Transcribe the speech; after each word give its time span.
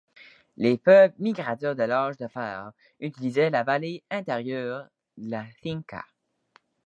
Les 0.57 0.79
peuples 0.79 1.13
migrateurs 1.19 1.75
de 1.75 1.83
l'âge 1.83 2.17
de 2.17 2.27
fer 2.27 2.71
utilisaient 2.99 3.51
la 3.51 3.63
vallée 3.63 4.03
intérieure 4.09 4.87
de 5.17 5.29
la 5.29 5.45
Cinca. 5.61 6.03